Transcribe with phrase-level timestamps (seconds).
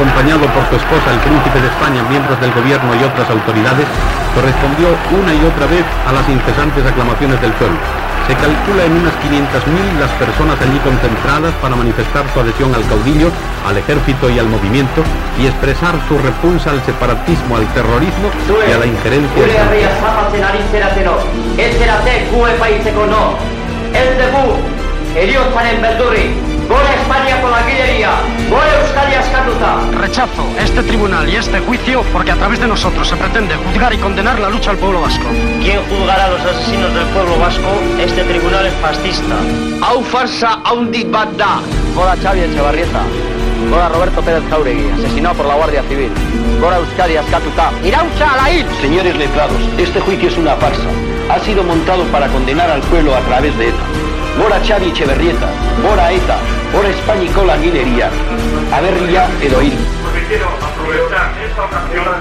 [0.00, 3.84] acompañado por su esposa, el príncipe de España, miembros del gobierno y otras autoridades,
[4.32, 7.76] correspondió una y otra vez a las incesantes aclamaciones del pueblo.
[8.24, 13.28] Se calcula en unas 500.000 las personas allí concentradas para manifestar su adhesión al caudillo,
[13.68, 15.04] al ejército y al movimiento
[15.36, 19.36] y expresar su repulsa al separatismo, al terrorismo y a la injerencia.
[26.70, 28.10] Gora España con la guillería.
[28.48, 29.98] Gora Euskadi Ascatuta.
[29.98, 33.98] Rechazo este tribunal y este juicio porque a través de nosotros se pretende juzgar y
[33.98, 35.26] condenar la lucha al pueblo vasco.
[35.60, 37.66] ¿Quién juzgará a los asesinos del pueblo vasco?
[37.98, 39.34] Este tribunal es fascista.
[39.82, 41.58] Au farsa aundi bada.
[41.92, 43.02] Gora Xavi Echevarrieta.
[43.68, 46.12] Gora Roberto Pérez Jauregui, asesinado por la Guardia Civil.
[46.60, 47.72] Gora Euskadi Ascatuta.
[47.82, 48.64] Iraucha Alain.
[48.80, 50.88] Señores letrados, este juicio es una farsa.
[51.30, 53.86] Ha sido montado para condenar al pueblo a través de ETA.
[54.38, 55.48] Gora Xavi Echeverrieta,
[55.82, 56.38] Gora ETA,
[56.74, 58.10] hor Espainiko langileria,
[58.72, 59.74] aberria edo hil.
[60.12, 62.20] Prefiero aprovechar esta ocasión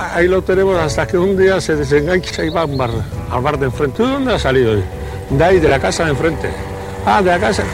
[0.00, 2.90] ahí lo tenemos hasta que un día se desengancha y va al bar,
[3.30, 4.02] al bar de enfrente.
[4.02, 4.74] ¿De dónde ha salido?
[5.30, 6.50] De ahí, de la casa de enfrente.
[7.06, 7.64] Ah, de la casa,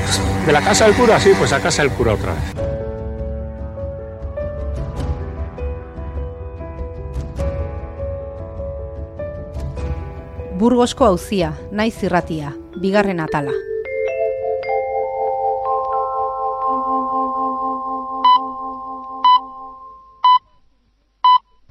[0.45, 2.43] de la casa del cura, sí, pues a casa del cura otra vez.
[10.59, 13.53] Burgosko auzia, naiz irratia, bigarren atala.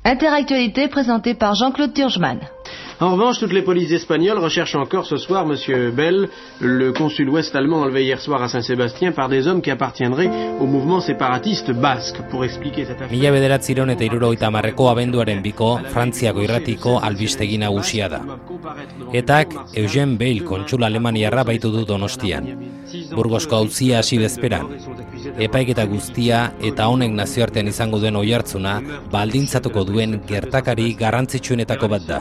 [0.07, 2.37] Interactualité présentée par Jean-Claude Turgeman.
[2.99, 5.91] En revanche, toutes les polices espagnoles recherchent encore ce soir M.
[5.95, 6.29] Bell,
[6.59, 10.29] le consul ouest allemand enlevé hier soir à Saint-Sébastien par des hommes qui appartiendraient
[10.61, 12.17] au mouvement séparatiste basque.
[12.29, 13.09] Pour expliquer cette affaire...
[13.17, 18.21] Mila bederatziron eta irurogeita marreko abenduaren biko Frantziako irratiko albistegi nagusia da.
[19.11, 22.53] Etak Eugen Bale kontsul alemaniarra baitu du donostian.
[23.11, 24.69] Burgosko hauzia hasi bezperan.
[25.35, 28.75] Epaiketa guztia eta honek nazioartean izango duen oihartzuna
[29.11, 32.19] baldintzatuko duen gertakari garrantzitsuenetako bat da.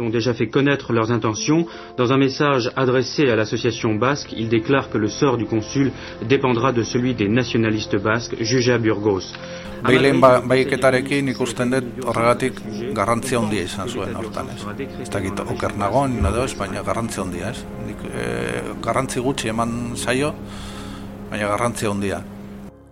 [0.00, 1.66] ont déjà fait connaître leurs intentions.
[1.96, 5.92] Dans un message adressé à l'association basque, ils déclarent que le sort du consul
[6.28, 9.32] dépendra de celui des nationalistes basques jugés à Burgos.
[9.82, 12.56] Bailen ba, baiketarekin ikusten dut horregatik
[12.96, 14.64] garrantzi handia izan zuen hortan ez.
[15.04, 17.62] Ez dakit oker nagoen, edo ez, baina garrantzi handia ez.
[17.86, 18.26] Nik, e,
[18.82, 20.32] garrantzi gutxi eman zaio,
[21.30, 22.18] baina garrantzi handia.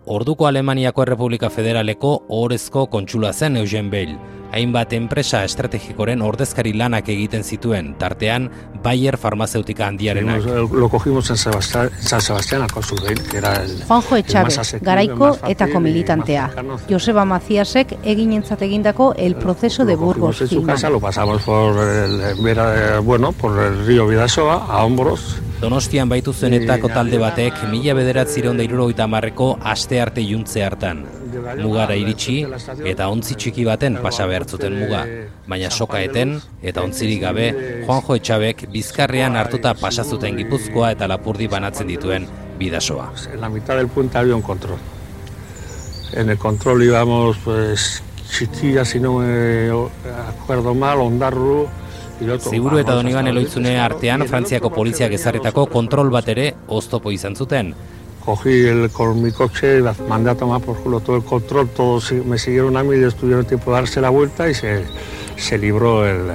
[0.06, 7.44] Orduko Alemaniako Errepublika Federaleko ohorezko kontsula zen Eugen Bale hainbat enpresa estrategikoren ordezkari lanak egiten
[7.44, 8.48] zituen, tartean
[8.82, 10.44] Bayer farmazeutika handiarenak.
[10.70, 13.00] Lo cogimos en Sebastián, San Sebastián al consul
[13.30, 16.50] que era el Juanjo Echave, garaiko etako militantea.
[16.88, 20.40] Joseba Maciasek egin entzat egindako el proceso de Burgos.
[20.42, 25.36] En su casa lo pasamos por el, vera, bueno, por el río Vidasoa, a hombros,
[25.56, 31.04] Donostian baitu zenetako talde batek mila bederatziron da irurogeita marreko aste arte juntze hartan.
[31.62, 32.34] Mugara iritsi
[32.90, 35.04] eta ontzi txiki baten pasa behartzuten muga.
[35.48, 37.46] Baina soka eten eta ontzirik gabe
[37.86, 42.28] Juanjo Etxabek bizkarrean hartuta pasa zuten gipuzkoa eta lapurdi banatzen dituen
[42.58, 43.08] bidasoa.
[43.32, 44.78] En la mitad del puente había un control.
[46.12, 49.70] En el control íbamos pues chiquilla, si no me
[50.28, 51.66] acuerdo mal, ondarru,
[52.20, 57.74] Ziburu eta Doniban eloitzune artean Frantziako poliziak ezarritako kontrol bat ere oztopo izan zuten.
[58.24, 62.38] Cogí el, con mi coche, mandé a tomar por culo todo el control, todos me
[62.38, 64.84] siguieron a mí y estuvieron tiempo de darse la vuelta y se,
[65.36, 66.32] se libró el...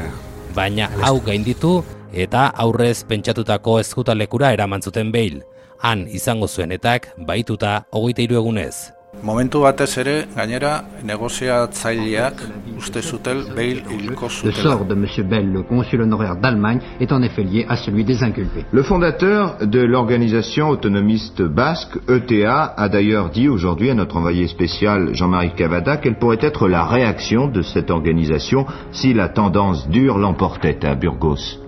[0.55, 5.43] Baina hau gainditu eta aurrez pentsatutako ezkutalekura eraman zuten beil.
[5.81, 8.91] Han izango zuenetak baituta hogeita hiru egunez.
[9.19, 12.39] Momentu batez ere, gainera, negoziatzaileak
[12.77, 15.05] uste zutel Bale hilko Le sort de M.
[15.29, 18.65] Bell, le consul honoraire d'Allemagne, est en effet lié à celui des inculpés.
[18.71, 25.13] Le fondateur de l'organisation autonomiste basque, ETA, a d'ailleurs dit aujourd'hui à notre envoyé spécial
[25.13, 30.85] Jean-Marie Cavada qu'elle pourrait être la réaction de cette organisation si la tendance dure l'emportait
[30.85, 31.59] à Burgos.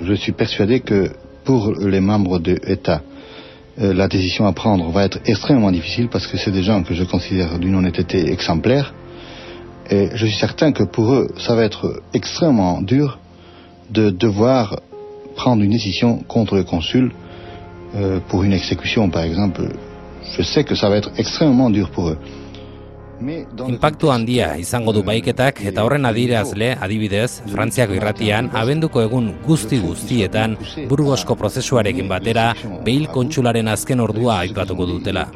[0.00, 1.10] Je suis persuadé que
[1.44, 3.02] pour les membres de ETA,
[3.80, 6.94] euh, la décision à prendre va être extrêmement difficile parce que c'est des gens que
[6.94, 8.94] je considère d'une honnêteté exemplaire.
[9.90, 13.18] Et je suis certain que pour eux, ça va être extrêmement dur
[13.90, 14.80] de devoir
[15.34, 17.12] prendre une décision contre le consul
[17.96, 19.68] euh, pour une exécution, par exemple.
[20.36, 22.18] je sais que ça va être extrêmement dur pour eux.
[23.20, 30.56] Impaktu handia izango du baiketak eta horren adirazle, adibidez, Frantziako irratian, abenduko egun guzti guztietan,
[30.90, 32.48] burgosko prozesuarekin batera,
[32.84, 35.28] behil kontsularen azken ordua aipatuko dutela.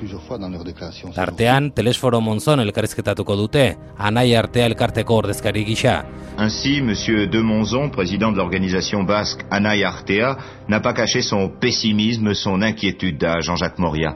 [1.15, 6.03] Tartean, Telesforo Monzon elkarrizketatuko dute, anai artea elkarteko ordezkari gisa.
[6.39, 10.37] Ainsi, Monsieur de Monzon, président de l'organisation basque Anai Artea,
[10.69, 14.15] n'a pas caché son pessimisme, son inquiétude à Jean-Jacques Moria.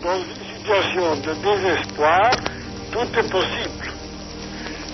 [0.00, 2.30] Dans une situation de désespoir,
[2.96, 3.92] tout est possible.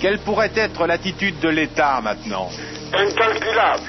[0.01, 2.49] Quelle pourrait être l'attitude de l'État maintenant
[2.93, 3.89] Incalculable.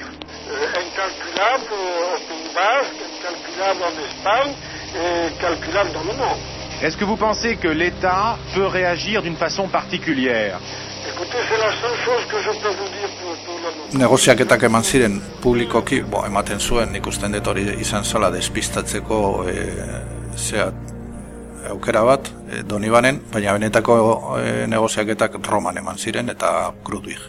[0.51, 4.53] Euh, incalculable au Pays Basque, incalculable en Espagne
[4.95, 6.39] et calculable dans le monde.
[6.81, 10.59] Est-ce que vous pensez que l'État peut réagir d'une façon particulière
[11.09, 13.99] Écoutez, c'est la seule chose que je peux vous dire pour, pour le moment.
[13.99, 19.19] Negoziaketak eman ziren publikoki, bo, ematen zuen ikusten dut hori izan zela despistatzeko
[19.51, 19.65] e,
[20.39, 20.69] zea,
[21.69, 23.95] aukera bat e, Donibanen, baina benetako
[24.39, 27.21] e, negoziaketak Roman eman ziren eta Krudwig.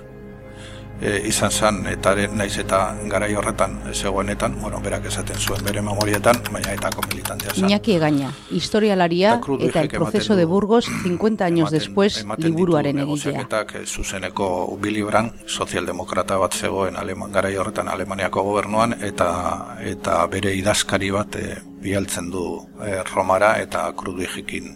[1.03, 2.79] E, izan zan, eta naiz eta
[3.11, 7.67] garai horretan zegoenetan, bueno, berak esaten zuen bere memorietan, baina etako militantea zan.
[7.67, 13.07] Iñaki Egaña, historialaria eta el proceso de Burgos 50 años después liburuaren egilea.
[13.07, 20.25] Negoziaketak e, zuzeneko Billy Brandt, sozialdemokrata bat zegoen aleman, garai horretan Alemaniako gobernuan, eta eta
[20.31, 22.45] bere idazkari bat e, bialtzen du
[22.81, 24.71] e, Romara eta Krudwigekin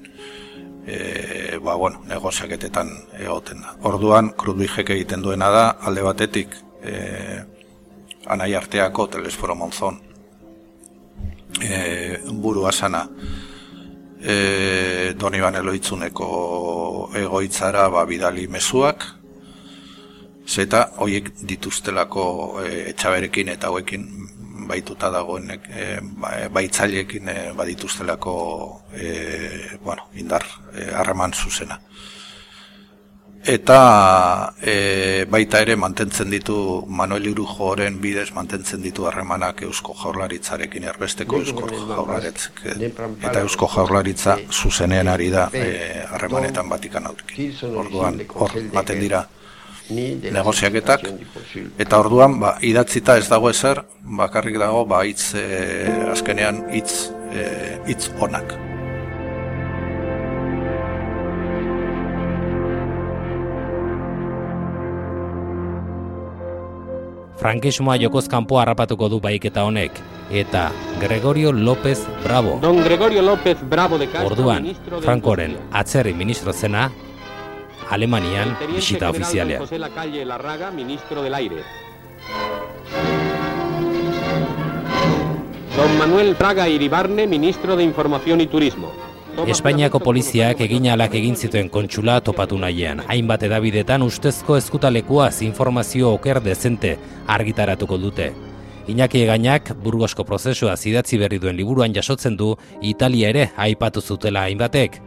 [0.86, 3.74] e, ba, bueno, negoziaketetan egoten da.
[3.88, 6.94] Orduan, Krudwigek egiten duena da, alde batetik, e,
[8.28, 10.00] anai arteako telesforo monzon
[11.62, 13.04] e, buru asana
[14.20, 16.28] e, doni baneloitzuneko
[17.16, 19.06] egoitzara ba, bidali mezuak,
[20.48, 22.24] zeta horiek dituztelako
[22.64, 24.08] e, etxaberekin eta hauekin
[24.68, 25.88] baituta dagoen e,
[26.52, 28.36] baitzaileekin e, badituztelako
[28.92, 29.10] e,
[29.84, 30.44] bueno, indar
[30.94, 31.80] harreman zuzena.
[33.48, 33.78] Eta
[34.60, 36.56] e, baita ere mantentzen ditu
[36.90, 45.08] Manuel Irujoren bidez mantentzen ditu harremanak Eusko Jaurlaritzarekin erbesteko Eusko Jaurlaritz eta Eusko Jaurlaritza zuzenean
[45.08, 45.48] ari da
[46.10, 47.52] harremanetan batikan aurki.
[47.70, 49.24] Orduan hor baten dira
[49.90, 51.00] negoziaketak.
[51.78, 55.44] eta orduan ba, idatzita ez dago ezer bakarrik dago ba hitz e,
[56.12, 58.56] azkenean hitz e, hitz onak.
[67.38, 70.00] Frankismoa jokoz kanpo harrapatuko du baiketa honek
[70.30, 70.68] eta
[71.00, 72.58] Gregorio López Bravo.
[72.60, 74.66] Don Gregorio López Bravo de Castro, Orduan,
[75.02, 76.90] Frankoren atzerri ministro zena
[77.90, 79.60] Alemanian bisita ofizialean.
[79.60, 81.62] José Lacalle Larraga, ministro del aire.
[85.76, 88.92] Don Manuel Praga Iribarne, ministro de Información y Turismo.
[89.46, 93.04] Espainiako poliziak egin alak egin zituen kontsula topatu nahian.
[93.06, 98.32] Hainbat edabidetan ustezko eskutalekuaz informazio oker dezente argitaratuko dute.
[98.88, 105.00] Iñaki egainak burgosko prozesua zidatzi berri duen liburuan jasotzen du Italia ere aipatu zutela hainbatek.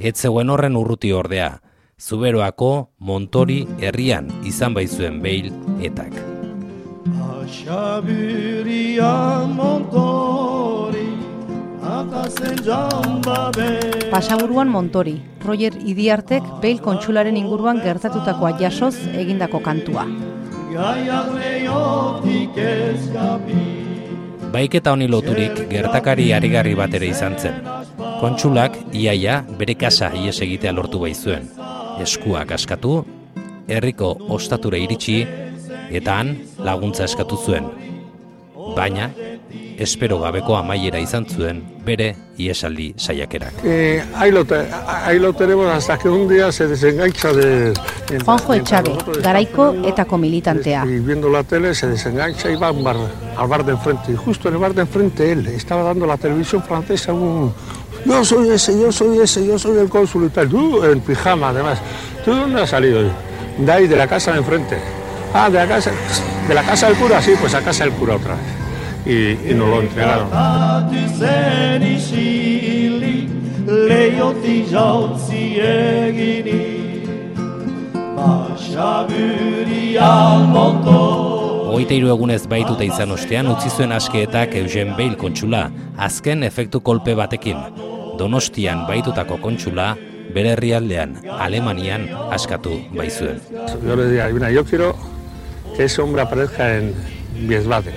[0.00, 1.60] Etzeuen horren urruti ordea.
[2.00, 5.50] Zuberoako Montori herrian izan baizuen beil
[5.84, 6.14] etak.
[14.10, 20.08] Pasaburuan Montori, Roger Idiartek beil kontsularen inguruan gertatutakoa jasoz egindako kantua.
[24.50, 27.60] Baiketa honi loturik gertakari arigarri bat ere izan zen.
[28.24, 31.59] Kontsulak iaia bere kasa ies egitea lortu baizuen.
[32.00, 33.02] Eskuak askatu,
[33.68, 35.20] herriko ostatura iritsi
[35.90, 37.66] eta han laguntza eskatu zuen.
[38.76, 39.10] Baina,
[39.80, 43.62] espero gabeko amaiera izan zuen bere iesaldi saiakerak.
[43.64, 47.72] Eh, ahí, lo te, ahí lo tenemos hasta que un día se desengancha de...
[48.10, 48.92] En, Juanjo Echave,
[49.22, 50.84] garaiko etako militantea.
[50.86, 52.96] Y viendo la tele se desengancha y va al bar,
[53.36, 54.12] al bar de enfrente.
[54.12, 57.52] Y justo en el bar de enfrente él estaba dando la televisión francesa un...
[58.04, 60.48] Yo soy ese, yo soy ese, yo soy el cónsul y tal.
[60.48, 61.78] Tú en pijama además.
[62.24, 63.02] ¿Tú dónde has salido?
[63.58, 64.78] De ahí, de la casa de enfrente.
[65.32, 65.90] Ah, de la casa,
[66.48, 69.44] de la casa del cura, sí, pues a casa del cura otra vez.
[69.46, 70.28] Y, y nos lo entregaron.
[81.70, 85.68] Hogeita hiru egunez baituta izan ostean utzi zuen askeetak Eugen Beil kontsula,
[86.02, 87.60] azken efektu kolpe batekin.
[88.18, 89.92] Donostian baitutako kontsula,
[90.34, 93.38] bere herrialdean, Alemanian askatu baizuen.
[93.86, 94.96] Yo le decía, mira, yo quiero
[95.76, 96.92] que ese hombre aparezca en
[97.48, 97.94] Wiesbaden,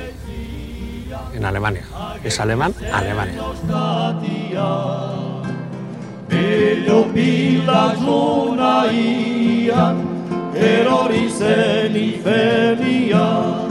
[1.34, 1.82] en Alemania.
[2.24, 3.42] Es alemán, Alemania.
[6.30, 7.96] Ello pila
[8.94, 9.98] ian,
[10.54, 13.63] erori zen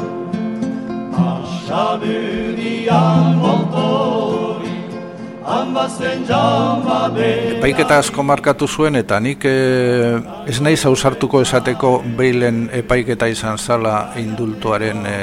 [7.59, 9.55] Epaiketa asko markatu zuen eta nik e,
[10.53, 15.17] ez nahi zauzartuko esateko beilen epaiketa izan zala indultuaren e,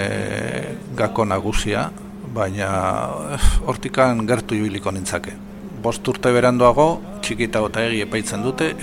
[0.97, 1.89] gako nagusia,
[2.33, 2.69] baina
[3.35, 5.35] eh, hortikan gertu ibiliko nintzake.
[5.83, 6.89] Bost urte beranduago,
[7.21, 8.73] txikita eta egi epaitzen dute,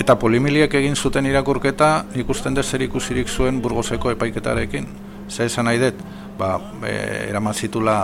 [0.00, 4.86] Eta polimiliek egin zuten irakurketa nik usten dut zer ikusirik zuen burgozeko epaiketarekin.
[5.28, 6.00] Zer esan nahi dut,
[6.38, 6.94] ba, e,
[7.28, 7.96] eraman zitula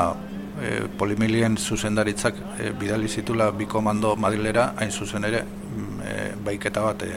[0.61, 6.83] e, polimilien zuzendaritzak e, bidali zitula bi komando madilera, hain zuzen ere, mm, e, baiketa
[6.83, 7.13] bat e,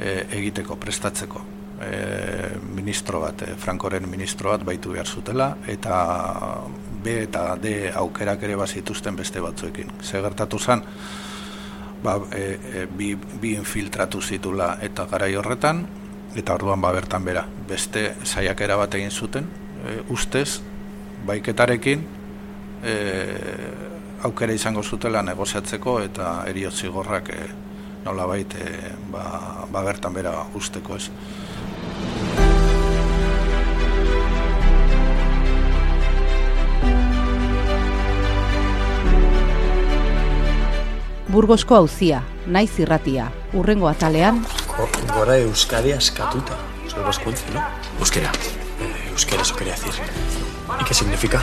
[0.00, 1.44] e, egiteko, prestatzeko.
[1.76, 6.62] E, ministro bat, e, Frankoren ministro bat baitu behar zutela, eta
[7.02, 9.92] B eta D aukerak ere bazituzten beste batzuekin.
[10.02, 10.82] Zer gertatu zen,
[12.02, 15.84] ba, e, e, bi, bi infiltratu zitula eta garai horretan,
[16.36, 19.46] eta orduan ba bertan bera, beste saiakera bat egin zuten,
[19.86, 20.60] e, ustez,
[21.26, 22.04] baiketarekin,
[22.84, 22.96] e,
[24.26, 27.48] aukera izango zutela negoziatzeko eta eriotzi gorrak e,
[28.04, 28.66] nola baite
[29.10, 31.10] ba, ba bertan bera usteko ez.
[41.36, 44.38] Burgosko auzia, naiz irratia, urrengo atalean...
[45.10, 46.56] Gora Euskadi askatuta,
[47.04, 47.60] vascuence, ¿no?
[47.98, 48.65] Euskera, eh,
[49.16, 49.92] euskera, eso quería decir.
[50.80, 51.40] ¿Y qué significa?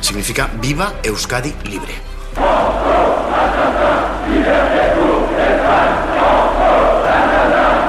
[0.00, 1.94] Significa viva Euskadi libre.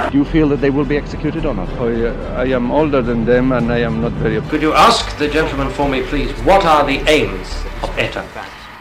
[0.09, 1.67] Do you feel that they will be executed or not?
[1.79, 4.41] I, uh, I am older than them and I am not very...
[4.49, 7.49] Could you ask the gentleman for me, please, what are the aims
[7.83, 8.23] of ETA?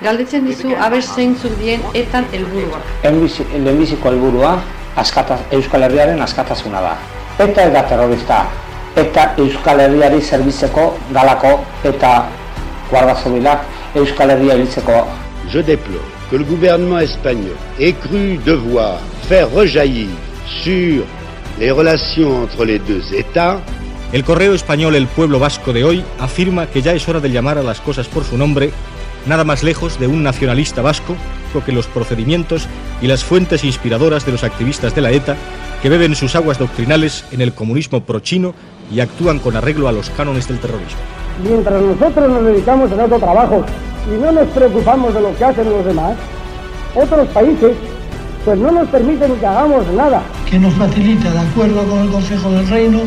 [0.02, 2.78] galdetzen dizu aber zeintzuk dien etan helburua.
[3.02, 4.58] Lehenbiziko helburua
[4.94, 6.96] askata, Euskal Herriaren askatasuna da.
[7.38, 8.44] Eta ez da terrorista,
[8.96, 12.12] eta Euskal Herriari zerbitzeko galako eta
[12.90, 13.14] guarda
[13.94, 15.06] Euskal Herria hiltzeko.
[15.52, 18.98] Je déplore que le gouvernement espagnol ait cru devoir
[19.28, 20.08] faire rejaillir
[20.46, 21.04] sur
[21.58, 23.60] les relations entre les deux États
[24.12, 27.58] El correo español El Pueblo Vasco de hoy afirma que ya es hora de llamar
[27.58, 28.70] a las cosas por su nombre
[29.26, 31.16] nada más lejos de un nacionalista vasco
[31.64, 32.66] que los procedimientos
[33.00, 35.36] y las fuentes inspiradoras de los activistas de la ETA
[35.82, 38.54] que beben sus aguas doctrinales en el comunismo prochino
[38.90, 41.00] y actúan con arreglo a los cánones del terrorismo.
[41.42, 43.64] Mientras nosotros nos dedicamos a otro trabajo
[44.06, 46.14] y no nos preocupamos de lo que hacen los demás,
[46.94, 47.72] otros países
[48.44, 50.22] pues no nos permiten que hagamos nada.
[50.48, 53.00] Que nos facilita, de acuerdo con el Consejo del Reino,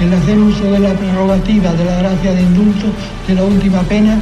[0.00, 2.86] el hacer uso de la prerrogativa de la gracia de indulto
[3.28, 4.18] de la última pena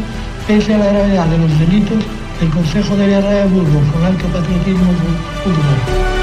[0.47, 2.05] Pese a la gravedad de los delitos,
[2.43, 4.93] el Consejo de Guerra de Burgos, con alto patriotismo,
[5.43, 6.14] juzgó.